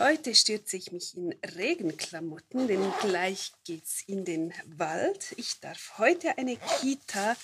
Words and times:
Heute 0.00 0.34
stürze 0.34 0.78
ich 0.78 0.92
mich 0.92 1.14
in 1.14 1.34
Regenklamotten, 1.58 2.66
denn 2.68 2.80
gleich 3.02 3.52
geht's 3.66 4.02
in 4.06 4.24
den 4.24 4.54
Wald. 4.78 5.34
Ich 5.36 5.60
darf 5.60 5.98
heute 5.98 6.38
eine 6.38 6.56
Kita 6.80 7.36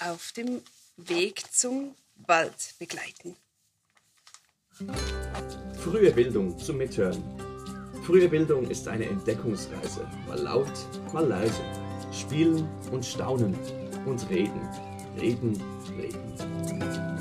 auf 0.00 0.32
dem 0.32 0.62
Weg 0.96 1.44
zum 1.52 1.94
Wald 2.16 2.74
begleiten. 2.80 3.36
Frühe 5.78 6.10
Bildung 6.10 6.58
zum 6.58 6.78
Mithören. 6.78 7.22
Frühe 8.04 8.28
Bildung 8.28 8.68
ist 8.68 8.88
eine 8.88 9.06
Entdeckungsreise. 9.06 10.10
Mal 10.26 10.40
laut, 10.40 10.72
mal 11.12 11.24
leise. 11.24 11.62
Spielen 12.12 12.68
und 12.90 13.06
staunen 13.06 13.56
und 14.06 14.28
reden. 14.28 14.68
Reden, 15.20 15.62
reden. 15.96 17.11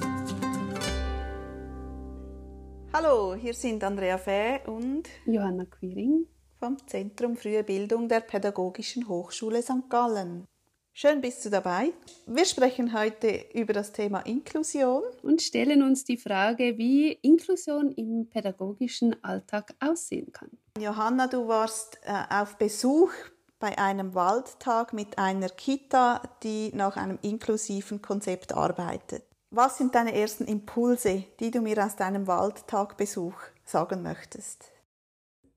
Hallo, 2.93 3.35
hier 3.35 3.53
sind 3.53 3.81
Andrea 3.85 4.17
Fäh 4.17 4.59
und 4.67 5.07
Johanna 5.25 5.63
Quiring 5.63 6.27
vom 6.59 6.77
Zentrum 6.87 7.37
Frühe 7.37 7.63
Bildung 7.63 8.09
der 8.09 8.19
Pädagogischen 8.19 9.07
Hochschule 9.07 9.61
St. 9.61 9.89
Gallen. 9.89 10.45
Schön 10.91 11.21
bist 11.21 11.45
du 11.45 11.49
dabei. 11.49 11.93
Wir 12.27 12.43
sprechen 12.43 12.93
heute 12.93 13.45
über 13.53 13.71
das 13.71 13.93
Thema 13.93 14.19
Inklusion 14.19 15.03
und 15.23 15.41
stellen 15.41 15.83
uns 15.83 16.03
die 16.03 16.17
Frage, 16.17 16.77
wie 16.77 17.13
Inklusion 17.13 17.93
im 17.93 18.27
pädagogischen 18.29 19.23
Alltag 19.23 19.73
aussehen 19.79 20.33
kann. 20.33 20.49
Johanna, 20.77 21.27
du 21.27 21.47
warst 21.47 21.97
äh, 22.03 22.11
auf 22.29 22.57
Besuch 22.57 23.13
bei 23.57 23.77
einem 23.77 24.15
Waldtag 24.15 24.91
mit 24.91 25.17
einer 25.17 25.47
Kita, 25.47 26.21
die 26.43 26.71
nach 26.75 26.97
einem 26.97 27.19
inklusiven 27.21 28.01
Konzept 28.01 28.53
arbeitet. 28.53 29.23
Was 29.53 29.77
sind 29.77 29.95
deine 29.95 30.15
ersten 30.15 30.45
Impulse, 30.45 31.25
die 31.41 31.51
du 31.51 31.59
mir 31.59 31.83
aus 31.85 31.97
deinem 31.97 32.25
Waldtagbesuch 32.25 33.35
sagen 33.65 34.01
möchtest? 34.01 34.71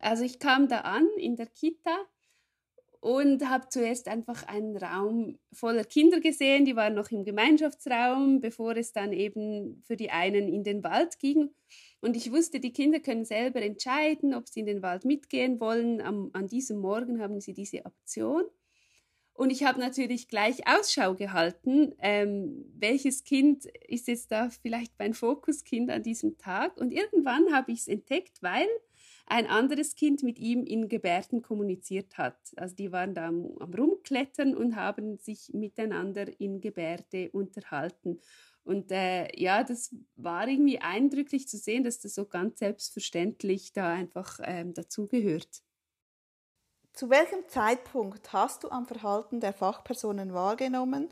Also 0.00 0.24
ich 0.24 0.40
kam 0.40 0.66
da 0.66 0.80
an 0.80 1.08
in 1.16 1.36
der 1.36 1.46
Kita 1.46 1.96
und 2.98 3.48
habe 3.48 3.68
zuerst 3.68 4.08
einfach 4.08 4.48
einen 4.48 4.76
Raum 4.76 5.38
voller 5.52 5.84
Kinder 5.84 6.18
gesehen, 6.18 6.64
die 6.64 6.74
waren 6.74 6.94
noch 6.94 7.12
im 7.12 7.22
Gemeinschaftsraum, 7.22 8.40
bevor 8.40 8.76
es 8.76 8.92
dann 8.92 9.12
eben 9.12 9.80
für 9.86 9.94
die 9.94 10.10
einen 10.10 10.48
in 10.48 10.64
den 10.64 10.82
Wald 10.82 11.20
ging. 11.20 11.54
Und 12.00 12.16
ich 12.16 12.32
wusste, 12.32 12.58
die 12.58 12.72
Kinder 12.72 12.98
können 12.98 13.24
selber 13.24 13.62
entscheiden, 13.62 14.34
ob 14.34 14.48
sie 14.48 14.60
in 14.60 14.66
den 14.66 14.82
Wald 14.82 15.04
mitgehen 15.04 15.60
wollen. 15.60 16.00
Am, 16.00 16.30
an 16.32 16.48
diesem 16.48 16.80
Morgen 16.80 17.22
haben 17.22 17.40
sie 17.40 17.54
diese 17.54 17.86
Option. 17.86 18.42
Und 19.34 19.50
ich 19.50 19.64
habe 19.64 19.80
natürlich 19.80 20.28
gleich 20.28 20.66
Ausschau 20.66 21.14
gehalten, 21.14 21.92
ähm, 21.98 22.64
welches 22.78 23.24
Kind 23.24 23.66
ist 23.88 24.06
jetzt 24.06 24.30
da 24.30 24.48
vielleicht 24.48 24.92
mein 24.98 25.12
Fokuskind 25.12 25.90
an 25.90 26.04
diesem 26.04 26.38
Tag. 26.38 26.76
Und 26.76 26.92
irgendwann 26.92 27.52
habe 27.52 27.72
ich 27.72 27.80
es 27.80 27.88
entdeckt, 27.88 28.42
weil 28.42 28.68
ein 29.26 29.48
anderes 29.48 29.96
Kind 29.96 30.22
mit 30.22 30.38
ihm 30.38 30.64
in 30.64 30.88
Gebärden 30.88 31.42
kommuniziert 31.42 32.16
hat. 32.16 32.38
Also 32.56 32.76
die 32.76 32.92
waren 32.92 33.14
da 33.14 33.26
am, 33.26 33.56
am 33.58 33.74
Rumklettern 33.74 34.54
und 34.54 34.76
haben 34.76 35.18
sich 35.18 35.50
miteinander 35.52 36.26
in 36.38 36.60
Gebärde 36.60 37.30
unterhalten. 37.32 38.20
Und 38.62 38.92
äh, 38.92 39.28
ja, 39.38 39.64
das 39.64 39.94
war 40.14 40.46
irgendwie 40.46 40.78
eindrücklich 40.78 41.48
zu 41.48 41.58
sehen, 41.58 41.82
dass 41.82 41.98
das 41.98 42.14
so 42.14 42.24
ganz 42.24 42.60
selbstverständlich 42.60 43.72
da 43.72 43.92
einfach 43.92 44.38
ähm, 44.44 44.74
dazugehört. 44.74 45.62
Zu 46.94 47.10
welchem 47.10 47.40
Zeitpunkt 47.48 48.32
hast 48.32 48.62
du 48.62 48.70
am 48.70 48.86
Verhalten 48.86 49.40
der 49.40 49.52
Fachpersonen 49.52 50.32
wahrgenommen, 50.32 51.08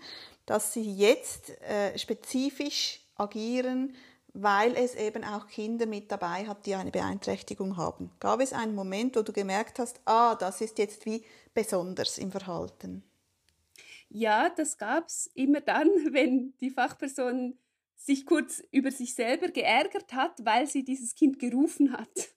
dass 0.47 0.73
sie 0.73 0.95
jetzt 0.95 1.51
äh, 1.63 1.99
spezifisch 1.99 3.01
agieren, 3.17 3.97
weil 4.33 4.77
es 4.77 4.95
eben 4.95 5.25
auch 5.25 5.49
Kinder 5.49 5.87
mit 5.87 6.13
dabei 6.13 6.47
hat, 6.47 6.67
die 6.67 6.77
eine 6.77 6.93
Beeinträchtigung 6.93 7.77
haben? 7.77 8.13
Gab 8.21 8.41
es 8.41 8.53
einen 8.53 8.77
Moment, 8.77 9.17
wo 9.17 9.23
du 9.23 9.33
gemerkt 9.33 9.81
hast, 9.81 10.01
ah, 10.05 10.37
das 10.37 10.61
ist 10.61 10.79
jetzt 10.79 11.05
wie 11.05 11.25
besonders 11.53 12.17
im 12.19 12.31
Verhalten? 12.31 13.03
Ja, 14.09 14.51
das 14.51 14.79
gab 14.79 15.09
es 15.09 15.33
immer 15.35 15.61
dann, 15.61 15.89
wenn 16.13 16.55
die 16.61 16.71
Fachperson 16.71 17.59
sich 17.97 18.25
kurz 18.25 18.63
über 18.71 18.93
sich 18.93 19.17
selber 19.17 19.49
geärgert 19.49 20.13
hat, 20.13 20.45
weil 20.45 20.69
sie 20.69 20.85
dieses 20.85 21.17
Kind 21.17 21.41
gerufen 21.41 21.93
hat 21.93 22.32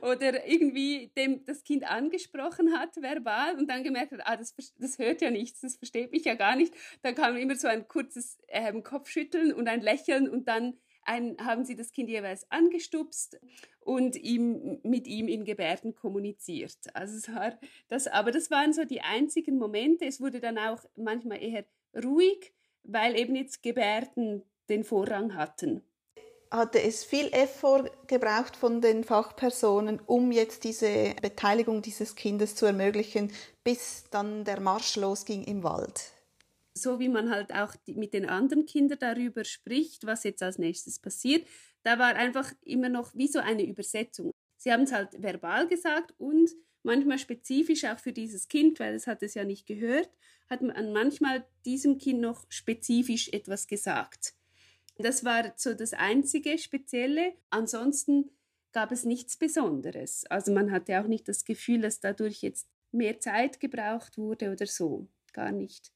oder 0.00 0.46
irgendwie 0.46 1.10
dem 1.16 1.44
das 1.44 1.64
Kind 1.64 1.88
angesprochen 1.88 2.78
hat 2.78 2.96
verbal 2.96 3.56
und 3.56 3.68
dann 3.68 3.84
gemerkt 3.84 4.12
hat, 4.12 4.20
ah, 4.24 4.36
das, 4.36 4.54
das 4.78 4.98
hört 4.98 5.20
ja 5.20 5.30
nichts, 5.30 5.60
das 5.60 5.76
versteht 5.76 6.12
mich 6.12 6.24
ja 6.24 6.34
gar 6.34 6.56
nicht. 6.56 6.74
Dann 7.02 7.14
kam 7.14 7.36
immer 7.36 7.56
so 7.56 7.68
ein 7.68 7.88
kurzes 7.88 8.38
ähm, 8.48 8.82
Kopfschütteln 8.82 9.52
und 9.52 9.68
ein 9.68 9.80
Lächeln 9.80 10.28
und 10.28 10.48
dann 10.48 10.78
ein, 11.02 11.36
haben 11.40 11.64
sie 11.64 11.74
das 11.74 11.92
Kind 11.92 12.10
jeweils 12.10 12.50
angestupst 12.50 13.40
und 13.80 14.16
ihm, 14.16 14.78
mit 14.82 15.06
ihm 15.06 15.26
in 15.26 15.44
Gebärden 15.44 15.94
kommuniziert. 15.94 16.76
Also 16.92 17.16
es 17.16 17.34
war 17.34 17.58
das, 17.88 18.06
aber 18.06 18.30
das 18.30 18.50
waren 18.50 18.72
so 18.72 18.84
die 18.84 19.00
einzigen 19.00 19.58
Momente. 19.58 20.04
Es 20.04 20.20
wurde 20.20 20.40
dann 20.40 20.58
auch 20.58 20.84
manchmal 20.96 21.42
eher 21.42 21.64
ruhig, 22.04 22.52
weil 22.82 23.18
eben 23.18 23.34
jetzt 23.34 23.62
Gebärden 23.62 24.42
den 24.68 24.84
Vorrang 24.84 25.34
hatten 25.34 25.82
hatte 26.50 26.82
es 26.82 27.04
viel 27.04 27.26
Effort 27.32 27.90
gebraucht 28.06 28.56
von 28.56 28.80
den 28.80 29.04
Fachpersonen, 29.04 30.00
um 30.06 30.32
jetzt 30.32 30.64
diese 30.64 31.14
Beteiligung 31.20 31.82
dieses 31.82 32.14
Kindes 32.14 32.54
zu 32.54 32.66
ermöglichen, 32.66 33.32
bis 33.64 34.04
dann 34.10 34.44
der 34.44 34.60
Marsch 34.60 34.96
losging 34.96 35.44
im 35.44 35.62
Wald. 35.62 36.12
So 36.74 37.00
wie 37.00 37.08
man 37.08 37.30
halt 37.30 37.52
auch 37.52 37.74
mit 37.86 38.14
den 38.14 38.28
anderen 38.28 38.66
Kindern 38.66 38.98
darüber 39.00 39.44
spricht, 39.44 40.06
was 40.06 40.24
jetzt 40.24 40.42
als 40.42 40.58
nächstes 40.58 40.98
passiert, 41.00 41.46
da 41.82 41.98
war 41.98 42.14
einfach 42.14 42.52
immer 42.62 42.88
noch 42.88 43.14
wie 43.14 43.28
so 43.28 43.40
eine 43.40 43.64
Übersetzung. 43.64 44.32
Sie 44.56 44.72
haben 44.72 44.82
es 44.82 44.92
halt 44.92 45.22
verbal 45.22 45.68
gesagt 45.68 46.14
und 46.18 46.50
manchmal 46.82 47.18
spezifisch 47.18 47.84
auch 47.84 47.98
für 47.98 48.12
dieses 48.12 48.48
Kind, 48.48 48.80
weil 48.80 48.94
es 48.94 49.06
hat 49.06 49.22
es 49.22 49.34
ja 49.34 49.44
nicht 49.44 49.66
gehört, 49.66 50.08
hat 50.48 50.62
man 50.62 50.92
manchmal 50.92 51.46
diesem 51.64 51.98
Kind 51.98 52.20
noch 52.20 52.46
spezifisch 52.48 53.28
etwas 53.28 53.66
gesagt. 53.66 54.34
Das 55.00 55.24
war 55.24 55.52
so 55.54 55.74
das 55.74 55.92
einzige 55.92 56.58
Spezielle. 56.58 57.34
Ansonsten 57.50 58.30
gab 58.72 58.90
es 58.90 59.04
nichts 59.04 59.36
Besonderes. 59.36 60.26
Also 60.28 60.52
man 60.52 60.72
hatte 60.72 61.00
auch 61.00 61.06
nicht 61.06 61.28
das 61.28 61.44
Gefühl, 61.44 61.82
dass 61.82 62.00
dadurch 62.00 62.42
jetzt 62.42 62.68
mehr 62.90 63.20
Zeit 63.20 63.60
gebraucht 63.60 64.18
wurde 64.18 64.50
oder 64.50 64.66
so. 64.66 65.06
Gar 65.32 65.52
nicht. 65.52 65.92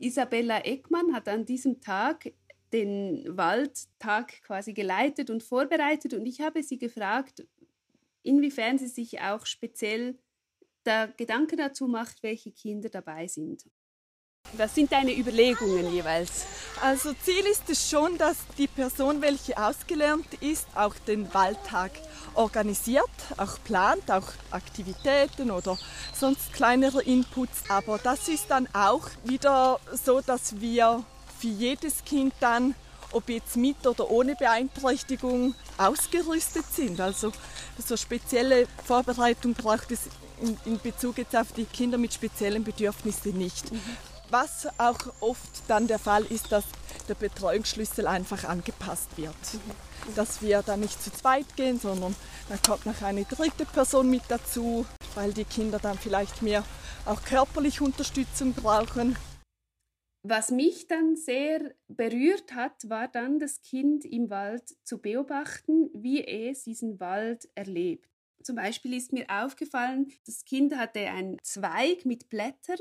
Isabella 0.00 0.60
Eckmann 0.60 1.12
hat 1.12 1.28
an 1.28 1.44
diesem 1.44 1.82
Tag 1.82 2.32
den 2.72 3.24
Waldtag 3.28 4.40
quasi 4.42 4.72
geleitet 4.72 5.28
und 5.28 5.42
vorbereitet 5.42 6.14
und 6.14 6.24
ich 6.24 6.40
habe 6.40 6.62
sie 6.62 6.78
gefragt, 6.78 7.46
inwiefern 8.22 8.78
sie 8.78 8.88
sich 8.88 9.20
auch 9.20 9.44
speziell 9.44 10.18
der 10.84 11.08
Gedanke 11.08 11.56
dazu 11.56 11.86
macht, 11.86 12.22
welche 12.22 12.52
Kinder 12.52 12.88
dabei 12.88 13.26
sind. 13.26 13.64
Was 14.54 14.74
sind 14.74 14.90
deine 14.90 15.14
Überlegungen 15.14 15.92
jeweils? 15.92 16.46
Also 16.80 17.12
Ziel 17.12 17.44
ist 17.46 17.68
es 17.68 17.90
schon, 17.90 18.16
dass 18.16 18.36
die 18.56 18.66
Person, 18.66 19.20
welche 19.20 19.58
ausgelernt 19.58 20.26
ist, 20.40 20.66
auch 20.74 20.94
den 21.06 21.32
Waldtag 21.34 21.90
organisiert, 22.34 23.10
auch 23.36 23.62
plant, 23.64 24.10
auch 24.10 24.32
Aktivitäten 24.50 25.50
oder 25.50 25.76
sonst 26.14 26.52
kleinere 26.54 27.02
Inputs. 27.02 27.64
Aber 27.68 27.98
das 27.98 28.28
ist 28.28 28.50
dann 28.50 28.68
auch 28.72 29.10
wieder 29.24 29.80
so, 29.92 30.20
dass 30.20 30.60
wir 30.60 31.04
für 31.38 31.48
jedes 31.48 32.04
Kind 32.04 32.32
dann, 32.40 32.74
ob 33.12 33.28
jetzt 33.28 33.56
mit 33.56 33.86
oder 33.86 34.10
ohne 34.10 34.34
Beeinträchtigung, 34.34 35.54
ausgerüstet 35.76 36.64
sind. 36.72 37.00
Also 37.00 37.32
so 37.84 37.96
spezielle 37.96 38.66
Vorbereitung 38.84 39.52
braucht 39.52 39.90
es 39.90 40.08
in, 40.42 40.56
in 40.64 40.80
Bezug 40.80 41.18
jetzt 41.18 41.36
auf 41.36 41.52
die 41.52 41.64
Kinder 41.64 41.98
mit 41.98 42.12
speziellen 42.12 42.64
Bedürfnissen 42.64 43.36
nicht. 43.36 43.72
Mhm. 43.72 43.80
Was 44.30 44.68
auch 44.78 44.98
oft 45.20 45.62
dann 45.68 45.86
der 45.86 45.98
Fall 45.98 46.24
ist, 46.24 46.52
dass 46.52 46.64
der 47.08 47.14
Betreuungsschlüssel 47.14 48.06
einfach 48.06 48.44
angepasst 48.44 49.16
wird. 49.16 49.34
Mhm. 49.52 50.14
Dass 50.14 50.42
wir 50.42 50.62
dann 50.62 50.80
nicht 50.80 51.02
zu 51.02 51.10
zweit 51.10 51.56
gehen, 51.56 51.78
sondern 51.78 52.14
dann 52.48 52.60
kommt 52.62 52.86
noch 52.86 53.02
eine 53.02 53.24
dritte 53.24 53.64
Person 53.64 54.10
mit 54.10 54.22
dazu, 54.28 54.86
weil 55.14 55.32
die 55.32 55.44
Kinder 55.44 55.78
dann 55.78 55.98
vielleicht 55.98 56.42
mehr 56.42 56.62
auch 57.04 57.22
körperlich 57.22 57.80
Unterstützung 57.80 58.52
brauchen. 58.52 59.16
Was 60.22 60.50
mich 60.50 60.88
dann 60.88 61.16
sehr 61.16 61.74
berührt 61.86 62.52
hat, 62.54 62.88
war 62.88 63.08
dann 63.08 63.38
das 63.38 63.62
Kind 63.62 64.04
im 64.04 64.28
Wald 64.30 64.76
zu 64.84 64.98
beobachten, 65.00 65.90
wie 65.94 66.22
es 66.26 66.64
diesen 66.64 67.00
Wald 67.00 67.48
erlebt. 67.54 68.10
Zum 68.42 68.56
Beispiel 68.56 68.94
ist 68.94 69.12
mir 69.12 69.26
aufgefallen, 69.28 70.12
das 70.26 70.44
Kind 70.44 70.76
hatte 70.76 71.00
einen 71.00 71.38
Zweig 71.42 72.04
mit 72.04 72.28
Blättern 72.28 72.78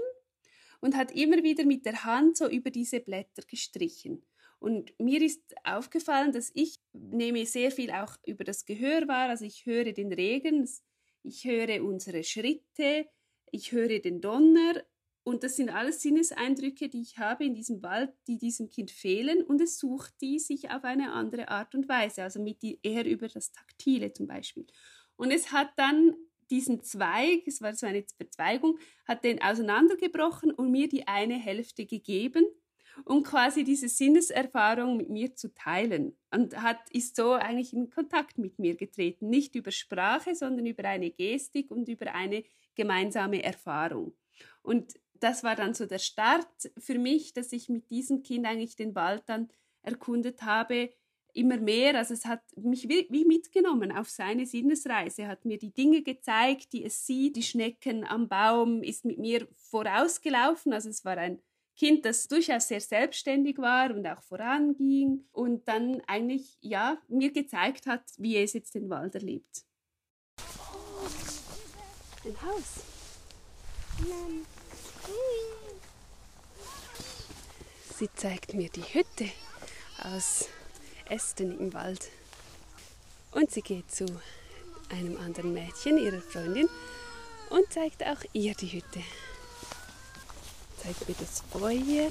und 0.79 0.95
hat 0.95 1.11
immer 1.11 1.43
wieder 1.43 1.65
mit 1.65 1.85
der 1.85 2.03
Hand 2.03 2.37
so 2.37 2.47
über 2.47 2.69
diese 2.69 2.99
Blätter 2.99 3.43
gestrichen. 3.47 4.23
Und 4.59 4.93
mir 4.99 5.21
ist 5.21 5.55
aufgefallen, 5.63 6.31
dass 6.31 6.51
ich 6.53 6.79
nehme 6.93 7.45
sehr 7.45 7.71
viel 7.71 7.91
auch 7.91 8.15
über 8.25 8.43
das 8.43 8.65
Gehör 8.65 9.07
wahr. 9.07 9.29
Also 9.29 9.45
ich 9.45 9.65
höre 9.65 9.91
den 9.93 10.11
Regen, 10.13 10.67
ich 11.23 11.45
höre 11.45 11.83
unsere 11.83 12.23
Schritte, 12.23 13.07
ich 13.51 13.71
höre 13.71 13.99
den 13.99 14.21
Donner 14.21 14.83
Und 15.23 15.43
das 15.43 15.57
sind 15.57 15.69
alles 15.69 16.01
Sinneseindrücke, 16.01 16.87
die 16.89 17.01
ich 17.01 17.17
habe 17.17 17.43
in 17.45 17.53
diesem 17.53 17.83
Wald, 17.83 18.13
die 18.27 18.37
diesem 18.37 18.69
Kind 18.69 18.91
fehlen. 18.91 19.43
Und 19.43 19.59
es 19.61 19.77
sucht 19.77 20.13
die 20.21 20.39
sich 20.39 20.71
auf 20.71 20.85
eine 20.85 21.11
andere 21.11 21.49
Art 21.49 21.75
und 21.75 21.89
Weise, 21.89 22.23
also 22.23 22.41
mit 22.41 22.61
die, 22.61 22.79
eher 22.81 23.05
über 23.05 23.27
das 23.27 23.51
Taktile 23.51 24.13
zum 24.13 24.27
Beispiel. 24.27 24.65
Und 25.17 25.31
es 25.31 25.51
hat 25.51 25.71
dann 25.75 26.15
diesen 26.49 26.81
Zweig, 26.81 27.45
es 27.45 27.61
war 27.61 27.75
so 27.75 27.85
eine 27.85 28.03
Verzweigung, 28.15 28.79
hat 29.05 29.23
den 29.23 29.41
auseinandergebrochen 29.41 30.51
und 30.51 30.71
mir 30.71 30.87
die 30.87 31.07
eine 31.07 31.35
Hälfte 31.35 31.85
gegeben, 31.85 32.45
um 33.05 33.23
quasi 33.23 33.63
diese 33.63 33.89
Sinneserfahrung 33.89 34.97
mit 34.97 35.09
mir 35.09 35.35
zu 35.35 35.53
teilen. 35.53 36.17
Und 36.31 36.61
hat, 36.61 36.79
ist 36.91 37.15
so 37.15 37.33
eigentlich 37.33 37.73
in 37.73 37.89
Kontakt 37.89 38.37
mit 38.37 38.59
mir 38.59 38.75
getreten. 38.75 39.29
Nicht 39.29 39.55
über 39.55 39.71
Sprache, 39.71 40.35
sondern 40.35 40.65
über 40.65 40.85
eine 40.85 41.11
Gestik 41.11 41.69
und 41.69 41.89
über 41.89 42.15
eine 42.15 42.43
gemeinsame 42.75 43.43
Erfahrung. 43.43 44.15
Und 44.61 44.93
das 45.19 45.43
war 45.43 45.55
dann 45.55 45.73
so 45.73 45.85
der 45.85 45.99
Start 45.99 46.47
für 46.77 46.97
mich, 46.97 47.33
dass 47.33 47.51
ich 47.51 47.69
mit 47.69 47.89
diesem 47.89 48.23
Kind 48.23 48.45
eigentlich 48.45 48.75
den 48.75 48.95
Wald 48.95 49.23
dann 49.27 49.49
erkundet 49.81 50.43
habe, 50.43 50.89
immer 51.37 51.57
mehr. 51.57 51.95
Also 51.95 52.13
es 52.13 52.25
hat 52.25 52.41
mich 52.57 52.89
wie, 52.89 53.25
mitgenommen 53.25 53.91
auf 53.91 54.09
seine 54.09 54.45
Sinnesreise, 54.45 55.27
hat 55.27 55.45
mir 55.45 55.57
die 55.57 55.71
Dinge 55.71 56.01
gezeigt, 56.01 56.73
die 56.73 56.83
es 56.83 57.05
sieht, 57.05 57.35
die 57.35 57.43
Schnecken 57.43 58.05
am 58.05 58.27
Baum, 58.27 58.83
ist 58.83 59.05
mit 59.05 59.19
mir 59.19 59.47
vorausgelaufen. 59.55 60.73
Also 60.73 60.89
es 60.89 61.05
war 61.05 61.17
ein 61.17 61.39
Kind, 61.77 62.05
das 62.05 62.27
durchaus 62.27 62.67
sehr 62.67 62.81
selbstständig 62.81 63.59
war 63.59 63.95
und 63.95 64.05
auch 64.07 64.21
voranging 64.23 65.25
und 65.31 65.67
dann 65.67 66.01
eigentlich 66.07 66.57
ja 66.59 66.97
mir 67.07 67.31
gezeigt 67.31 67.85
hat, 67.85 68.01
wie 68.17 68.37
es 68.37 68.53
jetzt 68.53 68.73
den 68.73 68.89
Wald 68.89 69.13
erlebt. 69.13 69.63
Ein 72.25 72.41
Haus. 72.41 72.83
Sie 77.95 78.09
zeigt 78.15 78.53
mir 78.53 78.69
die 78.69 78.81
Hütte 78.81 79.29
aus 80.03 80.49
Ästen 81.09 81.59
im 81.59 81.73
Wald. 81.73 82.09
Und 83.31 83.51
sie 83.51 83.61
geht 83.61 83.91
zu 83.93 84.05
einem 84.89 85.17
anderen 85.17 85.53
Mädchen, 85.53 85.97
ihrer 85.97 86.21
Freundin, 86.21 86.69
und 87.49 87.71
zeigt 87.71 88.03
auch 88.03 88.23
ihr 88.33 88.53
die 88.55 88.73
Hütte. 88.73 89.01
Zeigt 90.81 91.07
mir 91.07 91.15
das 91.19 91.43
Feuer. 91.51 92.09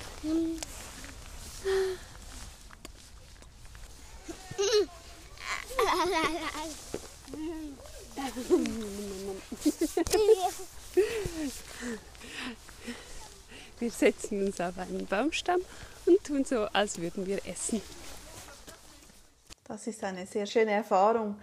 Wir 13.78 13.90
setzen 13.90 14.46
uns 14.46 14.60
auf 14.60 14.78
einen 14.78 15.06
Baumstamm 15.06 15.60
und 16.06 16.24
tun 16.24 16.44
so, 16.44 16.64
als 16.66 16.98
würden 16.98 17.26
wir 17.26 17.44
essen. 17.46 17.82
Das 19.68 19.86
ist 19.88 20.04
eine 20.04 20.26
sehr 20.26 20.46
schöne 20.46 20.70
Erfahrung. 20.70 21.36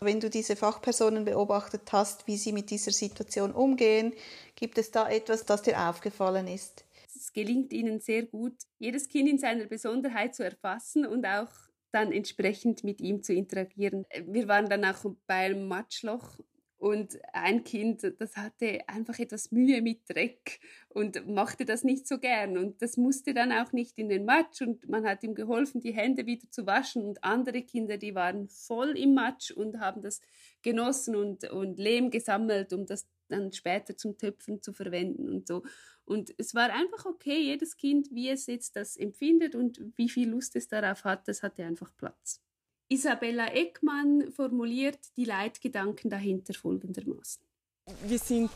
Wenn 0.00 0.20
du 0.20 0.30
diese 0.30 0.56
Fachpersonen 0.56 1.24
beobachtet 1.24 1.92
hast, 1.92 2.26
wie 2.26 2.36
sie 2.36 2.52
mit 2.52 2.70
dieser 2.70 2.92
Situation 2.92 3.52
umgehen, 3.52 4.14
gibt 4.56 4.78
es 4.78 4.90
da 4.90 5.08
etwas, 5.08 5.44
das 5.44 5.62
dir 5.62 5.78
aufgefallen 5.78 6.48
ist? 6.48 6.84
Es 7.14 7.32
gelingt 7.32 7.72
ihnen 7.72 8.00
sehr 8.00 8.24
gut, 8.24 8.54
jedes 8.78 9.06
Kind 9.08 9.28
in 9.28 9.38
seiner 9.38 9.66
Besonderheit 9.66 10.34
zu 10.34 10.44
erfassen 10.44 11.06
und 11.06 11.26
auch 11.26 11.50
dann 11.92 12.10
entsprechend 12.10 12.84
mit 12.84 13.00
ihm 13.00 13.22
zu 13.22 13.34
interagieren. 13.34 14.06
Wir 14.26 14.48
waren 14.48 14.68
dann 14.68 14.84
auch 14.86 15.04
bei 15.26 15.44
einem 15.44 15.68
Matschloch 15.68 16.38
und 16.82 17.16
ein 17.32 17.62
Kind, 17.62 18.02
das 18.18 18.36
hatte 18.36 18.80
einfach 18.88 19.16
etwas 19.20 19.52
Mühe 19.52 19.80
mit 19.82 20.00
Dreck 20.08 20.58
und 20.88 21.28
machte 21.28 21.64
das 21.64 21.84
nicht 21.84 22.08
so 22.08 22.18
gern. 22.18 22.58
Und 22.58 22.82
das 22.82 22.96
musste 22.96 23.34
dann 23.34 23.52
auch 23.52 23.70
nicht 23.70 23.96
in 24.00 24.08
den 24.08 24.24
Matsch. 24.24 24.62
Und 24.62 24.88
man 24.88 25.06
hat 25.06 25.22
ihm 25.22 25.36
geholfen, 25.36 25.80
die 25.80 25.92
Hände 25.92 26.26
wieder 26.26 26.50
zu 26.50 26.66
waschen. 26.66 27.04
Und 27.04 27.22
andere 27.22 27.62
Kinder, 27.62 27.98
die 27.98 28.16
waren 28.16 28.48
voll 28.48 28.98
im 28.98 29.14
Matsch 29.14 29.52
und 29.52 29.78
haben 29.78 30.02
das 30.02 30.20
genossen 30.62 31.14
und, 31.14 31.48
und 31.52 31.78
Lehm 31.78 32.10
gesammelt, 32.10 32.72
um 32.72 32.84
das 32.84 33.06
dann 33.28 33.52
später 33.52 33.96
zum 33.96 34.18
Töpfen 34.18 34.60
zu 34.60 34.72
verwenden 34.72 35.28
und 35.28 35.46
so. 35.46 35.62
Und 36.04 36.34
es 36.36 36.52
war 36.52 36.68
einfach 36.72 37.06
okay, 37.06 37.42
jedes 37.42 37.76
Kind, 37.76 38.08
wie 38.10 38.28
es 38.28 38.46
jetzt 38.46 38.74
das 38.74 38.96
empfindet 38.96 39.54
und 39.54 39.80
wie 39.94 40.08
viel 40.08 40.30
Lust 40.30 40.56
es 40.56 40.66
darauf 40.66 41.04
hat, 41.04 41.28
das 41.28 41.44
hatte 41.44 41.64
einfach 41.64 41.96
Platz. 41.96 42.42
Isabella 42.92 43.46
Eckmann 43.46 44.30
formuliert 44.32 44.98
die 45.16 45.24
Leitgedanken 45.24 46.10
dahinter 46.10 46.52
folgendermaßen. 46.52 47.42
Wir 48.04 48.18
sind 48.18 48.50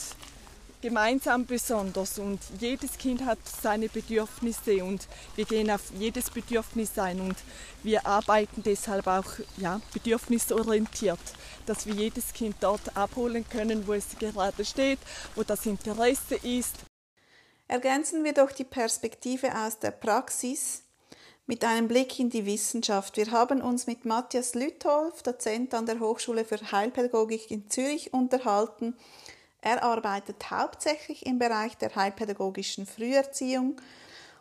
gemeinsam 0.83 1.47
besonders 1.47 2.19
und 2.19 2.39
jedes 2.61 2.99
Kind 2.99 3.25
hat 3.25 3.39
seine 3.49 3.89
Bedürfnisse 3.89 4.85
und 4.85 5.09
wir 5.37 5.47
gehen 5.47 5.71
auf 5.71 5.91
jedes 5.99 6.29
Bedürfnis 6.31 6.99
ein 6.99 7.23
und 7.23 7.37
wir 7.83 8.07
arbeiten 8.07 8.63
deshalb 8.63 9.07
auch 9.07 9.25
ja, 9.57 9.81
bedürfnisorientiert, 9.95 11.19
dass 11.65 11.87
wir 11.87 11.95
jedes 11.95 12.35
Kind 12.35 12.57
dort 12.61 12.95
abholen 12.95 13.49
können, 13.49 13.87
wo 13.87 13.95
es 13.95 14.19
gerade 14.19 14.67
steht, 14.67 14.99
wo 15.35 15.45
das 15.45 15.65
Interesse 15.65 16.35
ist. 16.43 16.77
Ergänzen 17.69 18.23
wir 18.23 18.35
doch 18.35 18.53
die 18.53 18.65
Perspektive 18.65 19.57
aus 19.57 19.79
der 19.79 19.93
Praxis 19.93 20.86
mit 21.47 21.65
einem 21.65 21.87
Blick 21.87 22.19
in 22.19 22.29
die 22.29 22.45
Wissenschaft. 22.45 23.17
Wir 23.17 23.31
haben 23.31 23.63
uns 23.63 23.87
mit 23.87 24.05
Matthias 24.05 24.55
Lütholf, 24.55 25.23
Dozent 25.23 25.75
an 25.75 25.87
der 25.87 26.01
Hochschule 26.01 26.45
für 26.45 26.61
Heilpädagogik 26.73 27.51
in 27.51 27.71
Zürich, 27.71 28.13
unterhalten. 28.13 28.97
Er 29.61 29.83
arbeitet 29.83 30.51
hauptsächlich 30.51 31.25
im 31.25 31.39
Bereich 31.39 31.77
der 31.77 31.95
heilpädagogischen 31.95 32.87
Früherziehung 32.87 33.81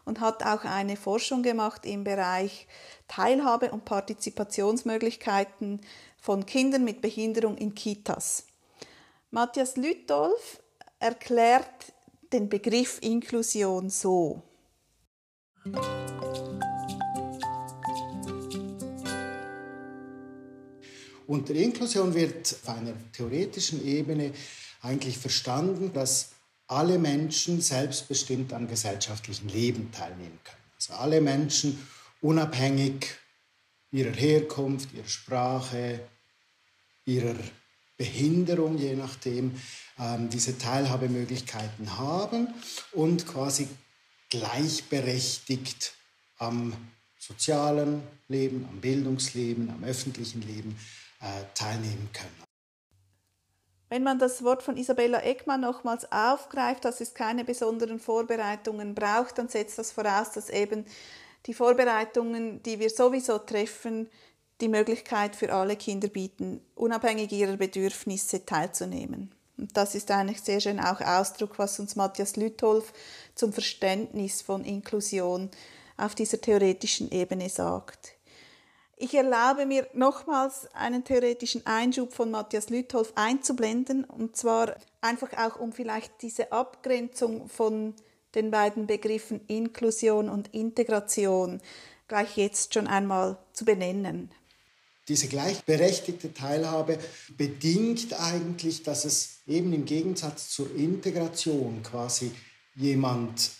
und 0.03 0.19
hat 0.19 0.43
auch 0.43 0.63
eine 0.63 0.97
Forschung 0.97 1.43
gemacht 1.43 1.85
im 1.85 2.03
Bereich 2.03 2.67
Teilhabe 3.07 3.71
und 3.71 3.85
Partizipationsmöglichkeiten 3.85 5.81
von 6.19 6.45
Kindern 6.45 6.83
mit 6.83 7.01
Behinderung 7.01 7.57
in 7.57 7.75
Kitas. 7.75 8.47
Matthias 9.29 9.77
Lütolf 9.77 10.61
erklärt 10.99 11.93
den 12.33 12.49
Begriff 12.49 12.99
Inklusion 13.01 13.89
so. 13.89 14.41
Unter 21.27 21.53
Inklusion 21.55 22.13
wird 22.13 22.55
auf 22.63 22.69
einer 22.69 22.93
theoretischen 23.11 23.85
Ebene 23.85 24.33
eigentlich 24.81 25.17
verstanden, 25.17 25.91
dass 25.93 26.29
alle 26.67 26.97
Menschen 26.97 27.61
selbstbestimmt 27.61 28.53
am 28.53 28.67
gesellschaftlichen 28.67 29.49
Leben 29.49 29.91
teilnehmen 29.91 30.39
können. 30.43 30.57
Also 30.75 30.93
alle 30.93 31.21
Menschen 31.21 31.87
unabhängig 32.21 33.07
ihrer 33.91 34.13
Herkunft, 34.13 34.93
ihrer 34.93 35.07
Sprache, 35.07 35.99
ihrer 37.05 37.35
Behinderung, 37.97 38.77
je 38.77 38.95
nachdem, 38.95 39.59
ähm, 39.99 40.29
diese 40.29 40.57
Teilhabemöglichkeiten 40.57 41.97
haben 41.97 42.49
und 42.91 43.25
quasi 43.25 43.67
gleichberechtigt 44.29 45.93
am 46.37 46.73
sozialen 47.17 48.01
Leben, 48.27 48.65
am 48.69 48.81
Bildungsleben, 48.81 49.69
am 49.69 49.83
öffentlichen 49.83 50.41
Leben 50.41 50.75
teilnehmen 51.53 52.09
können. 52.13 52.45
Wenn 53.89 54.03
man 54.03 54.19
das 54.19 54.43
Wort 54.43 54.63
von 54.63 54.77
Isabella 54.77 55.19
Eckmann 55.19 55.61
nochmals 55.61 56.11
aufgreift, 56.11 56.85
dass 56.85 57.01
es 57.01 57.13
keine 57.13 57.45
besonderen 57.45 57.99
Vorbereitungen 57.99 58.95
braucht, 58.95 59.37
dann 59.37 59.47
setzt 59.47 59.77
das 59.77 59.91
voraus, 59.91 60.31
dass 60.31 60.49
eben 60.49 60.85
die 61.45 61.53
Vorbereitungen, 61.53 62.63
die 62.63 62.79
wir 62.79 62.89
sowieso 62.89 63.37
treffen, 63.37 64.09
die 64.61 64.69
Möglichkeit 64.69 65.35
für 65.35 65.53
alle 65.53 65.75
Kinder 65.75 66.07
bieten, 66.07 66.61
unabhängig 66.75 67.31
ihrer 67.31 67.57
Bedürfnisse 67.57 68.45
teilzunehmen. 68.45 69.31
Und 69.57 69.77
das 69.77 69.95
ist 69.95 70.11
eigentlich 70.11 70.41
sehr 70.41 70.59
schön 70.59 70.79
auch 70.79 71.01
Ausdruck, 71.01 71.59
was 71.59 71.79
uns 71.79 71.95
Matthias 71.95 72.35
Lütholf 72.35 72.91
zum 73.35 73.53
Verständnis 73.53 74.41
von 74.41 74.65
Inklusion 74.65 75.49
auf 75.97 76.15
dieser 76.15 76.41
theoretischen 76.41 77.11
Ebene 77.11 77.49
sagt. 77.49 78.14
Ich 78.97 79.13
erlaube 79.13 79.65
mir 79.65 79.87
nochmals 79.93 80.73
einen 80.73 81.03
theoretischen 81.03 81.65
Einschub 81.65 82.13
von 82.13 82.31
Matthias 82.31 82.69
Lütholf 82.69 83.11
einzublenden, 83.15 84.05
und 84.05 84.37
zwar 84.37 84.75
einfach 85.01 85.33
auch, 85.33 85.59
um 85.59 85.73
vielleicht 85.73 86.21
diese 86.21 86.53
Abgrenzung 86.53 87.49
von 87.49 87.93
den 88.35 88.51
beiden 88.51 88.87
Begriffen 88.87 89.41
Inklusion 89.47 90.29
und 90.29 90.53
Integration 90.53 91.61
gleich 92.07 92.37
jetzt 92.37 92.73
schon 92.73 92.87
einmal 92.87 93.37
zu 93.51 93.65
benennen. 93.65 94.31
Diese 95.07 95.27
gleichberechtigte 95.27 96.33
Teilhabe 96.33 96.97
bedingt 97.37 98.13
eigentlich, 98.19 98.83
dass 98.83 99.05
es 99.05 99.41
eben 99.45 99.73
im 99.73 99.85
Gegensatz 99.85 100.49
zur 100.49 100.73
Integration 100.73 101.83
quasi 101.83 102.31
jemand 102.75 103.51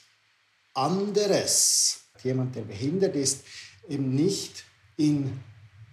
anderes, 0.74 2.00
jemand, 2.24 2.56
der 2.56 2.62
behindert 2.62 3.16
ist, 3.16 3.44
eben 3.88 4.16
nicht 4.16 4.64
in 4.98 5.40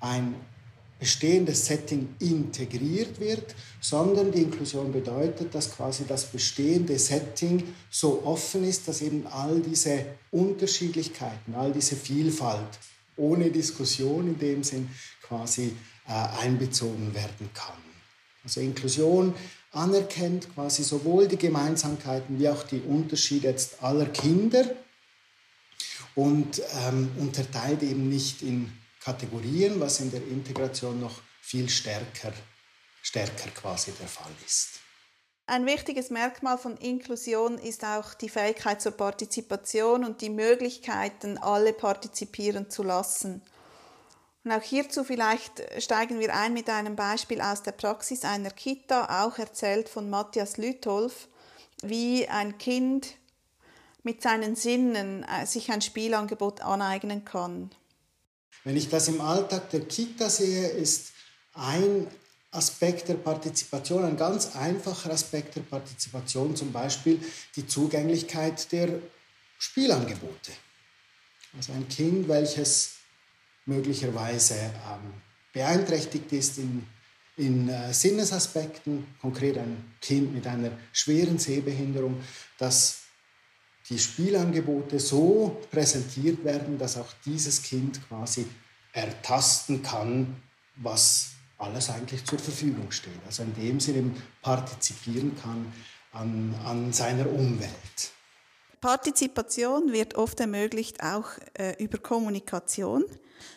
ein 0.00 0.34
bestehendes 0.98 1.66
Setting 1.66 2.14
integriert 2.20 3.18
wird, 3.18 3.56
sondern 3.80 4.30
die 4.30 4.42
Inklusion 4.42 4.92
bedeutet, 4.92 5.52
dass 5.52 5.74
quasi 5.74 6.04
das 6.06 6.26
bestehende 6.26 6.96
Setting 6.96 7.74
so 7.90 8.22
offen 8.24 8.62
ist, 8.62 8.86
dass 8.86 9.02
eben 9.02 9.26
all 9.26 9.58
diese 9.60 10.06
Unterschiedlichkeiten, 10.30 11.56
all 11.56 11.72
diese 11.72 11.96
Vielfalt 11.96 12.78
ohne 13.16 13.50
Diskussion 13.50 14.28
in 14.28 14.38
dem 14.38 14.62
Sinn 14.62 14.88
quasi 15.22 15.74
äh, 16.06 16.12
einbezogen 16.44 17.12
werden 17.14 17.50
kann. 17.52 17.82
Also 18.44 18.60
Inklusion 18.60 19.34
anerkennt 19.72 20.54
quasi 20.54 20.84
sowohl 20.84 21.26
die 21.26 21.36
Gemeinsamkeiten 21.36 22.38
wie 22.38 22.48
auch 22.48 22.62
die 22.62 22.80
Unterschiede 22.80 23.48
jetzt 23.48 23.82
aller 23.82 24.06
Kinder 24.06 24.70
und 26.14 26.62
ähm, 26.86 27.10
unterteilt 27.18 27.82
eben 27.82 28.08
nicht 28.08 28.42
in 28.42 28.70
Kategorien, 29.04 29.80
was 29.80 30.00
in 30.00 30.10
der 30.10 30.22
Integration 30.26 31.00
noch 31.00 31.20
viel 31.40 31.68
stärker, 31.68 32.32
stärker 33.02 33.50
quasi 33.50 33.92
der 33.92 34.08
Fall 34.08 34.32
ist. 34.46 34.80
Ein 35.46 35.66
wichtiges 35.66 36.10
Merkmal 36.10 36.56
von 36.56 36.76
Inklusion 36.76 37.58
ist 37.58 37.84
auch 37.84 38.14
die 38.14 38.28
Fähigkeit 38.28 38.80
zur 38.80 38.92
Partizipation 38.92 40.04
und 40.04 40.20
die 40.20 40.30
Möglichkeiten, 40.30 41.36
alle 41.36 41.72
partizipieren 41.72 42.70
zu 42.70 42.84
lassen. 42.84 43.42
Und 44.44 44.52
auch 44.52 44.62
hierzu 44.62 45.04
vielleicht 45.04 45.62
steigen 45.82 46.20
wir 46.20 46.34
ein 46.34 46.52
mit 46.52 46.68
einem 46.70 46.96
Beispiel 46.96 47.40
aus 47.40 47.62
der 47.62 47.72
Praxis 47.72 48.24
einer 48.24 48.50
Kita, 48.50 49.24
auch 49.24 49.38
erzählt 49.38 49.88
von 49.88 50.10
Matthias 50.10 50.56
Lütolf, 50.56 51.28
wie 51.82 52.28
ein 52.28 52.58
Kind 52.58 53.16
mit 54.04 54.22
seinen 54.22 54.56
Sinnen 54.56 55.24
äh, 55.24 55.46
sich 55.46 55.70
ein 55.70 55.82
Spielangebot 55.82 56.60
aneignen 56.60 57.24
kann. 57.24 57.70
Wenn 58.64 58.76
ich 58.76 58.88
das 58.88 59.08
im 59.08 59.20
Alltag 59.20 59.70
der 59.70 59.80
Kita 59.80 60.30
sehe, 60.30 60.68
ist 60.68 61.12
ein 61.54 62.06
Aspekt 62.52 63.08
der 63.08 63.14
Partizipation, 63.14 64.04
ein 64.04 64.16
ganz 64.16 64.54
einfacher 64.54 65.10
Aspekt 65.10 65.56
der 65.56 65.62
Partizipation, 65.62 66.54
zum 66.54 66.70
Beispiel 66.70 67.18
die 67.56 67.66
Zugänglichkeit 67.66 68.70
der 68.72 69.00
Spielangebote. 69.58 70.52
Also 71.56 71.72
ein 71.72 71.88
Kind, 71.88 72.28
welches 72.28 72.96
möglicherweise 73.66 74.54
ähm, 74.54 75.14
beeinträchtigt 75.52 76.32
ist 76.32 76.58
in, 76.58 76.86
in 77.36 77.68
äh, 77.68 77.92
Sinnesaspekten, 77.92 79.06
konkret 79.20 79.58
ein 79.58 79.94
Kind 80.00 80.34
mit 80.34 80.46
einer 80.46 80.72
schweren 80.92 81.38
Sehbehinderung, 81.38 82.20
dass 82.58 83.01
die 83.88 83.98
Spielangebote 83.98 84.98
so 85.00 85.60
präsentiert 85.70 86.44
werden, 86.44 86.78
dass 86.78 86.96
auch 86.96 87.12
dieses 87.24 87.62
Kind 87.62 88.00
quasi 88.08 88.46
ertasten 88.92 89.82
kann, 89.82 90.36
was 90.76 91.30
alles 91.58 91.90
eigentlich 91.90 92.24
zur 92.24 92.38
Verfügung 92.38 92.90
steht. 92.90 93.20
Also 93.26 93.42
in 93.42 93.54
dem 93.54 93.80
Sinne 93.80 94.10
partizipieren 94.42 95.36
kann 95.40 95.72
an, 96.12 96.54
an 96.64 96.92
seiner 96.92 97.28
Umwelt. 97.30 98.12
Partizipation 98.80 99.92
wird 99.92 100.16
oft 100.16 100.40
ermöglicht 100.40 101.02
auch 101.02 101.28
äh, 101.54 101.82
über 101.82 101.98
Kommunikation. 101.98 103.04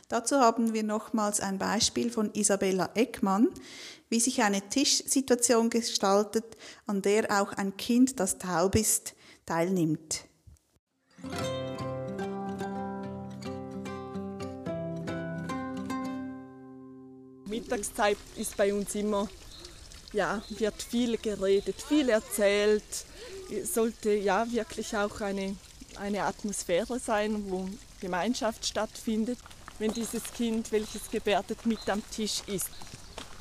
Dazu 0.07 0.35
haben 0.37 0.73
wir 0.73 0.83
nochmals 0.83 1.39
ein 1.39 1.57
Beispiel 1.57 2.11
von 2.11 2.31
Isabella 2.33 2.91
Eckmann, 2.93 3.49
wie 4.09 4.19
sich 4.19 4.43
eine 4.43 4.61
Tischsituation 4.69 5.71
gestaltet, 5.71 6.45
an 6.85 7.01
der 7.01 7.41
auch 7.41 7.53
ein 7.53 7.75
Kind, 7.75 8.19
das 8.19 8.37
taub 8.37 8.75
ist, 8.75 9.15
teilnimmt. 9.45 10.25
Mittagszeit 17.45 18.17
ist 18.35 18.57
bei 18.57 18.73
uns 18.73 18.95
immer, 18.95 19.29
ja, 20.13 20.41
wird 20.49 20.81
viel 20.81 21.17
geredet, 21.17 21.81
viel 21.81 22.09
erzählt. 22.09 22.83
Sollte 23.63 24.11
ja 24.11 24.51
wirklich 24.51 24.95
auch 24.97 25.21
eine, 25.21 25.55
eine 25.97 26.23
Atmosphäre 26.23 26.99
sein, 26.99 27.49
wo 27.49 27.69
Gemeinschaft 28.01 28.65
stattfindet. 28.65 29.39
Wenn 29.77 29.93
dieses 29.93 30.23
Kind, 30.33 30.71
welches 30.71 31.09
gebärdet, 31.11 31.65
mit 31.65 31.87
am 31.89 32.01
Tisch 32.09 32.41
ist, 32.47 32.69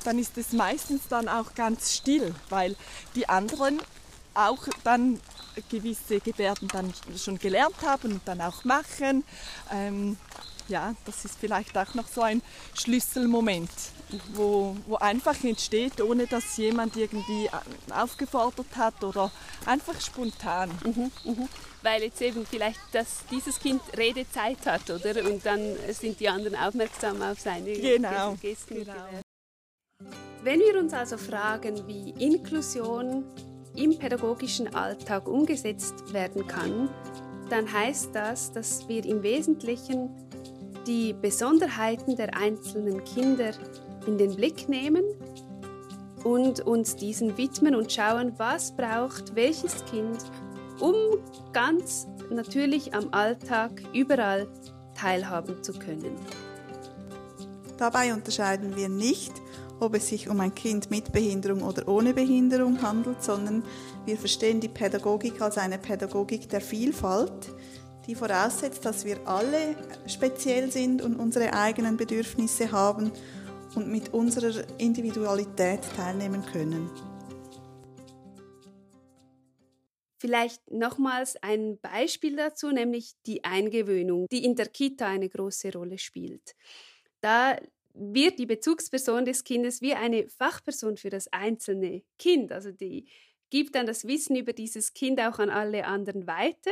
dann 0.03 0.19
ist 0.19 0.37
es 0.37 0.51
meistens 0.51 1.07
dann 1.09 1.27
auch 1.27 1.55
ganz 1.55 1.93
still, 1.93 2.35
weil 2.49 2.75
die 3.15 3.27
anderen 3.27 3.81
auch 4.33 4.67
dann 4.83 5.19
gewisse 5.69 6.19
Gebärden 6.19 6.67
dann 6.67 6.93
schon 7.17 7.37
gelernt 7.39 7.81
haben 7.83 8.13
und 8.13 8.21
dann 8.27 8.41
auch 8.41 8.63
machen. 8.63 9.23
Ähm, 9.71 10.17
ja, 10.67 10.95
das 11.05 11.25
ist 11.25 11.37
vielleicht 11.39 11.77
auch 11.77 11.93
noch 11.93 12.07
so 12.07 12.21
ein 12.21 12.41
Schlüsselmoment, 12.73 13.69
wo, 14.33 14.75
wo 14.87 14.95
einfach 14.95 15.43
entsteht, 15.43 16.01
ohne 16.01 16.25
dass 16.27 16.57
jemand 16.57 16.95
irgendwie 16.95 17.49
aufgefordert 17.93 18.75
hat 18.75 19.03
oder 19.03 19.31
einfach 19.65 19.99
spontan. 20.01 20.71
Mhm, 20.83 21.11
mh. 21.23 21.47
Weil 21.83 22.03
jetzt 22.03 22.21
eben 22.21 22.45
vielleicht, 22.45 22.79
dass 22.93 23.25
dieses 23.29 23.59
Kind 23.59 23.81
Redezeit 23.95 24.65
hat, 24.65 24.89
oder? 24.89 25.23
Und 25.23 25.45
dann 25.45 25.75
sind 25.91 26.19
die 26.19 26.29
anderen 26.29 26.55
aufmerksam 26.55 27.21
auf 27.21 27.39
seine 27.39 27.73
genau, 27.73 28.35
Gesten. 28.41 28.75
Genau. 28.75 28.93
Wenn 30.41 30.59
wir 30.59 30.79
uns 30.79 30.93
also 30.93 31.17
fragen, 31.17 31.87
wie 31.87 32.09
Inklusion 32.23 33.23
im 33.75 33.97
pädagogischen 33.97 34.73
Alltag 34.73 35.27
umgesetzt 35.27 36.13
werden 36.13 36.47
kann, 36.47 36.89
dann 37.49 37.71
heißt 37.71 38.09
das, 38.13 38.51
dass 38.51 38.87
wir 38.87 39.05
im 39.05 39.23
Wesentlichen 39.23 40.09
die 40.87 41.13
Besonderheiten 41.13 42.15
der 42.15 42.35
einzelnen 42.35 43.03
Kinder 43.03 43.51
in 44.07 44.17
den 44.17 44.35
Blick 44.35 44.69
nehmen 44.69 45.03
und 46.23 46.61
uns 46.61 46.95
diesen 46.95 47.37
widmen 47.37 47.75
und 47.75 47.91
schauen, 47.91 48.33
was 48.37 48.75
braucht 48.75 49.35
welches 49.35 49.85
Kind, 49.85 50.17
um 50.79 50.95
ganz 51.53 52.07
natürlich 52.29 52.93
am 52.93 53.13
Alltag 53.13 53.71
überall 53.93 54.47
teilhaben 54.95 55.63
zu 55.63 55.73
können. 55.73 56.15
Dabei 57.77 58.13
unterscheiden 58.13 58.75
wir 58.75 58.89
nicht 58.89 59.33
ob 59.79 59.95
es 59.95 60.07
sich 60.07 60.29
um 60.29 60.39
ein 60.39 60.55
Kind 60.55 60.89
mit 60.89 61.11
Behinderung 61.11 61.63
oder 61.63 61.87
ohne 61.87 62.13
Behinderung 62.13 62.81
handelt, 62.81 63.23
sondern 63.23 63.63
wir 64.05 64.17
verstehen 64.17 64.59
die 64.59 64.69
Pädagogik 64.69 65.41
als 65.41 65.57
eine 65.57 65.77
Pädagogik 65.77 66.49
der 66.49 66.61
Vielfalt, 66.61 67.49
die 68.07 68.15
voraussetzt, 68.15 68.85
dass 68.85 69.05
wir 69.05 69.27
alle 69.27 69.75
speziell 70.07 70.71
sind 70.71 71.01
und 71.01 71.15
unsere 71.15 71.53
eigenen 71.53 71.97
Bedürfnisse 71.97 72.71
haben 72.71 73.11
und 73.75 73.91
mit 73.91 74.13
unserer 74.13 74.63
Individualität 74.79 75.81
teilnehmen 75.95 76.45
können. 76.45 76.89
Vielleicht 80.17 80.71
nochmals 80.71 81.35
ein 81.41 81.77
Beispiel 81.81 82.35
dazu, 82.35 82.71
nämlich 82.71 83.13
die 83.25 83.43
Eingewöhnung, 83.43 84.27
die 84.31 84.43
in 84.43 84.55
der 84.55 84.67
Kita 84.67 85.07
eine 85.07 85.29
große 85.29 85.71
Rolle 85.73 85.97
spielt. 85.97 86.55
Da 87.21 87.57
wird 87.95 88.39
die 88.39 88.45
Bezugsperson 88.45 89.25
des 89.25 89.43
Kindes 89.43 89.81
wie 89.81 89.93
eine 89.93 90.27
Fachperson 90.27 90.97
für 90.97 91.09
das 91.09 91.31
einzelne 91.31 92.03
Kind. 92.19 92.51
Also 92.51 92.71
die 92.71 93.07
gibt 93.49 93.75
dann 93.75 93.85
das 93.85 94.05
Wissen 94.05 94.35
über 94.35 94.53
dieses 94.53 94.93
Kind 94.93 95.19
auch 95.21 95.39
an 95.39 95.49
alle 95.49 95.85
anderen 95.85 96.27
weiter. 96.27 96.71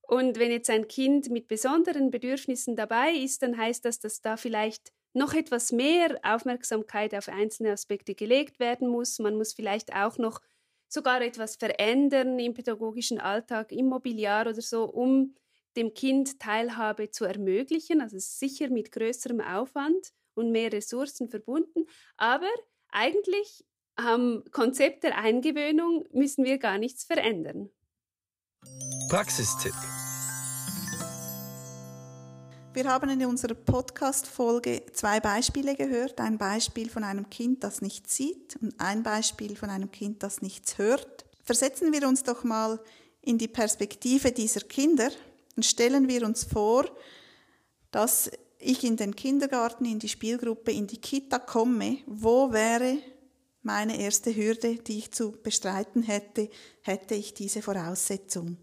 Und 0.00 0.38
wenn 0.38 0.50
jetzt 0.50 0.70
ein 0.70 0.88
Kind 0.88 1.28
mit 1.28 1.48
besonderen 1.48 2.10
Bedürfnissen 2.10 2.76
dabei 2.76 3.12
ist, 3.12 3.42
dann 3.42 3.58
heißt 3.58 3.84
das, 3.84 4.00
dass 4.00 4.22
da 4.22 4.38
vielleicht 4.38 4.90
noch 5.12 5.34
etwas 5.34 5.70
mehr 5.70 6.18
Aufmerksamkeit 6.22 7.14
auf 7.14 7.28
einzelne 7.28 7.72
Aspekte 7.72 8.14
gelegt 8.14 8.58
werden 8.58 8.88
muss. 8.88 9.18
Man 9.18 9.36
muss 9.36 9.52
vielleicht 9.52 9.94
auch 9.94 10.16
noch 10.16 10.40
sogar 10.88 11.20
etwas 11.20 11.56
verändern 11.56 12.38
im 12.38 12.54
pädagogischen 12.54 13.20
Alltag, 13.20 13.72
im 13.72 13.86
Mobiliar 13.86 14.46
oder 14.46 14.62
so, 14.62 14.84
um 14.84 15.34
dem 15.76 15.92
Kind 15.92 16.40
Teilhabe 16.40 17.10
zu 17.10 17.26
ermöglichen. 17.26 18.00
Also 18.00 18.16
sicher 18.18 18.70
mit 18.70 18.92
größerem 18.92 19.40
Aufwand 19.40 20.12
und 20.38 20.50
mehr 20.50 20.72
Ressourcen 20.72 21.28
verbunden. 21.28 21.84
Aber 22.16 22.48
eigentlich 22.90 23.64
am 23.96 24.44
Konzept 24.52 25.04
der 25.04 25.18
Eingewöhnung 25.18 26.04
müssen 26.12 26.44
wir 26.44 26.58
gar 26.58 26.78
nichts 26.78 27.04
verändern. 27.04 27.68
Praxistipp. 29.10 29.74
Wir 32.74 32.84
haben 32.84 33.10
in 33.10 33.26
unserer 33.26 33.54
Podcast-Folge 33.54 34.84
zwei 34.92 35.18
Beispiele 35.18 35.74
gehört. 35.74 36.20
Ein 36.20 36.38
Beispiel 36.38 36.88
von 36.88 37.02
einem 37.02 37.28
Kind, 37.28 37.64
das 37.64 37.82
nichts 37.82 38.14
sieht 38.14 38.56
und 38.62 38.78
ein 38.78 39.02
Beispiel 39.02 39.56
von 39.56 39.68
einem 39.68 39.90
Kind, 39.90 40.22
das 40.22 40.42
nichts 40.42 40.78
hört. 40.78 41.24
Versetzen 41.42 41.92
wir 41.92 42.06
uns 42.06 42.22
doch 42.22 42.44
mal 42.44 42.78
in 43.20 43.36
die 43.36 43.48
Perspektive 43.48 44.30
dieser 44.30 44.60
Kinder 44.60 45.10
und 45.56 45.64
stellen 45.64 46.06
wir 46.06 46.24
uns 46.24 46.44
vor, 46.44 46.84
dass 47.90 48.30
ich 48.58 48.84
in 48.84 48.96
den 48.96 49.14
Kindergarten, 49.14 49.84
in 49.84 49.98
die 49.98 50.08
Spielgruppe, 50.08 50.72
in 50.72 50.86
die 50.86 51.00
Kita 51.00 51.38
komme, 51.38 51.98
wo 52.06 52.52
wäre 52.52 52.98
meine 53.62 54.00
erste 54.00 54.34
Hürde, 54.34 54.76
die 54.76 54.98
ich 54.98 55.12
zu 55.12 55.32
bestreiten 55.32 56.02
hätte, 56.02 56.48
hätte 56.82 57.14
ich 57.14 57.34
diese 57.34 57.62
Voraussetzung? 57.62 58.56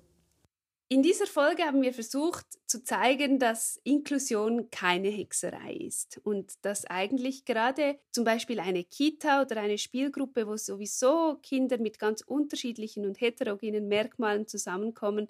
In 0.88 1.02
dieser 1.02 1.26
Folge 1.26 1.64
haben 1.64 1.82
wir 1.82 1.94
versucht 1.94 2.46
zu 2.68 2.84
zeigen, 2.84 3.40
dass 3.40 3.80
Inklusion 3.84 4.70
keine 4.70 5.10
Hexerei 5.10 5.74
ist 5.74 6.20
und 6.24 6.54
dass 6.64 6.86
eigentlich 6.86 7.44
gerade 7.44 8.00
zum 8.12 8.24
Beispiel 8.24 8.60
eine 8.60 8.84
Kita 8.84 9.42
oder 9.42 9.60
eine 9.62 9.80
Spielgruppe, 9.80 10.46
wo 10.46 10.58
sowieso 10.58 11.40
Kinder 11.42 11.80
mit 11.80 11.98
ganz 11.98 12.22
unterschiedlichen 12.22 13.04
und 13.08 13.20
heterogenen 13.20 13.88
Merkmalen 13.88 14.48
zusammenkommen, 14.48 15.28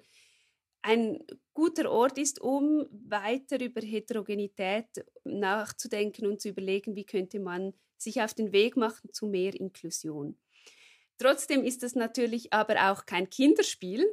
ein 0.86 1.18
guter 1.52 1.90
Ort 1.90 2.16
ist, 2.16 2.40
um 2.40 2.86
weiter 2.90 3.60
über 3.60 3.80
Heterogenität 3.80 4.86
nachzudenken 5.24 6.26
und 6.26 6.40
zu 6.40 6.50
überlegen, 6.50 6.94
wie 6.94 7.04
könnte 7.04 7.40
man 7.40 7.74
sich 7.98 8.22
auf 8.22 8.34
den 8.34 8.52
Weg 8.52 8.76
machen 8.76 9.12
zu 9.12 9.26
mehr 9.26 9.54
Inklusion. 9.54 10.38
Trotzdem 11.18 11.64
ist 11.64 11.82
es 11.82 11.94
natürlich 11.94 12.52
aber 12.52 12.92
auch 12.92 13.04
kein 13.04 13.28
Kinderspiel 13.28 14.06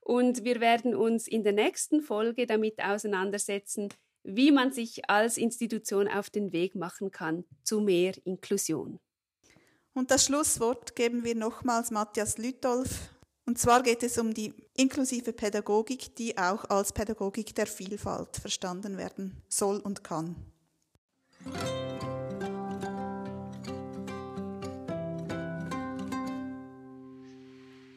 und 0.00 0.44
wir 0.44 0.60
werden 0.60 0.94
uns 0.94 1.28
in 1.28 1.42
der 1.42 1.52
nächsten 1.52 2.00
Folge 2.00 2.46
damit 2.46 2.82
auseinandersetzen, 2.82 3.88
wie 4.22 4.50
man 4.50 4.72
sich 4.72 5.10
als 5.10 5.36
Institution 5.36 6.08
auf 6.08 6.30
den 6.30 6.52
Weg 6.52 6.74
machen 6.74 7.10
kann 7.10 7.44
zu 7.64 7.80
mehr 7.80 8.14
Inklusion. 8.24 8.98
Und 9.92 10.10
das 10.10 10.24
Schlusswort 10.24 10.96
geben 10.96 11.22
wir 11.22 11.34
nochmals 11.34 11.90
Matthias 11.90 12.38
Lütolf. 12.38 13.13
Und 13.46 13.58
zwar 13.58 13.82
geht 13.82 14.02
es 14.02 14.16
um 14.16 14.32
die 14.32 14.54
inklusive 14.74 15.32
Pädagogik, 15.34 16.16
die 16.16 16.38
auch 16.38 16.64
als 16.70 16.92
Pädagogik 16.92 17.54
der 17.54 17.66
Vielfalt 17.66 18.36
verstanden 18.38 18.96
werden 18.96 19.42
soll 19.48 19.80
und 19.80 20.02
kann. 20.02 20.34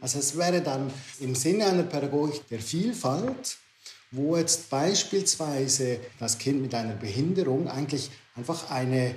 Also 0.02 0.20
es 0.20 0.38
wäre 0.38 0.62
dann 0.62 0.92
im 1.20 1.34
Sinne 1.34 1.66
einer 1.66 1.84
Pädagogik 1.84 2.48
der 2.50 2.60
Vielfalt, 2.60 3.58
wo 4.12 4.38
jetzt 4.38 4.70
beispielsweise 4.70 6.00
das 6.20 6.38
Kind 6.38 6.62
mit 6.62 6.74
einer 6.74 6.96
Behinderung 6.96 7.70
eigentlich 7.70 8.12
einfach 8.36 8.70
eine 8.70 9.16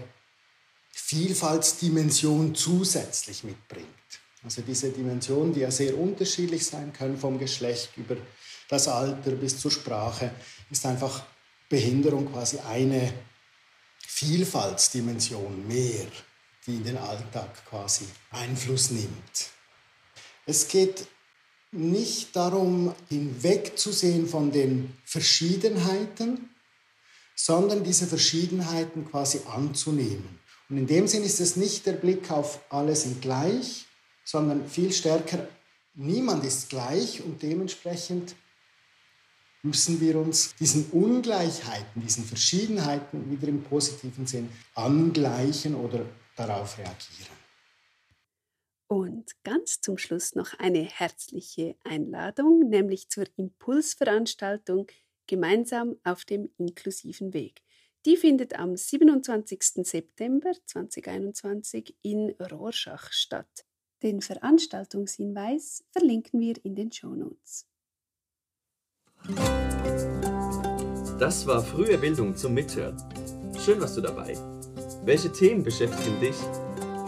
Vielfaltsdimension 0.93 2.55
zusätzlich 2.55 3.45
mitbringt. 3.45 3.87
Also 4.43 4.63
diese 4.63 4.91
Dimensionen, 4.91 5.53
die 5.53 5.61
ja 5.61 5.71
sehr 5.71 5.99
unterschiedlich 5.99 6.65
sein 6.65 6.93
können, 6.93 7.19
vom 7.19 7.39
Geschlecht 7.39 7.91
über 7.97 8.17
das 8.69 8.89
Alter 8.89 9.33
bis 9.33 9.59
zur 9.59 9.71
Sprache, 9.71 10.31
ist 10.71 10.87
einfach 10.87 11.25
Behinderung 11.69 12.33
quasi 12.33 12.59
eine 12.59 13.13
Vielfaltsdimension 14.07 15.67
mehr, 15.67 16.07
die 16.67 16.77
in 16.77 16.85
den 16.85 16.97
Alltag 16.97 17.65
quasi 17.67 18.07
Einfluss 18.31 18.91
nimmt. 18.91 19.51
Es 20.47 20.69
geht 20.69 21.07
nicht 21.73 22.35
darum, 22.35 22.95
hinwegzusehen 23.09 24.27
von 24.27 24.51
den 24.51 24.97
Verschiedenheiten, 25.05 26.51
sondern 27.37 27.85
diese 27.85 28.07
Verschiedenheiten 28.07 29.09
quasi 29.09 29.41
anzunehmen. 29.47 30.41
Und 30.69 30.79
in 30.79 30.87
dem 30.87 31.07
Sinn 31.07 31.23
ist 31.23 31.41
es 31.41 31.57
nicht 31.57 31.87
der 31.87 31.93
Blick 31.93 32.31
auf 32.31 32.61
alle 32.71 32.97
sind 32.97 33.23
gleich, 33.23 33.87
sondern 34.25 34.69
viel 34.69 34.93
stärker, 34.93 35.49
niemand 35.95 36.45
ist 36.45 36.71
gleich 36.71 37.23
und 37.23 37.43
dementsprechend 37.43 38.35
müssen 39.63 40.01
wir 40.01 40.17
uns 40.17 40.55
diesen 40.57 40.91
Ungleichheiten, 40.91 42.03
diesen 42.03 42.25
Verschiedenheiten 42.25 43.31
wieder 43.31 43.49
im 43.49 43.63
positiven 43.63 44.27
Sinn 44.27 44.49
angleichen 44.75 45.75
oder 45.75 46.05
darauf 46.37 46.79
reagieren. 46.79 47.41
Und 48.89 49.31
ganz 49.45 49.81
zum 49.81 49.99
Schluss 49.99 50.35
noch 50.35 50.55
eine 50.59 50.83
herzliche 50.83 51.77
Einladung, 51.85 52.69
nämlich 52.69 53.09
zur 53.09 53.25
Impulsveranstaltung 53.37 54.89
Gemeinsam 55.29 55.97
auf 56.03 56.25
dem 56.25 56.51
inklusiven 56.59 57.33
Weg. 57.33 57.63
Die 58.05 58.17
findet 58.17 58.59
am 58.59 58.77
27. 58.77 59.87
September 59.87 60.51
2021 60.67 61.95
in 62.03 62.31
Rorschach 62.51 63.13
statt. 63.13 63.65
Den 64.03 64.23
Veranstaltungshinweis 64.23 65.85
verlinken 65.91 66.41
wir 66.41 66.55
in 66.65 66.75
den 66.75 66.91
Shownotes. 66.91 67.67
Das 71.19 71.47
war 71.47 71.63
frühe 71.63 71.99
Bildung 71.99 72.35
zum 72.35 72.55
Mithören. 72.55 72.97
Schön 73.59 73.79
warst 73.81 73.99
du 73.99 74.01
dabei. 74.01 74.35
Welche 75.05 75.31
Themen 75.31 75.63
beschäftigen 75.63 76.19
dich? 76.19 76.37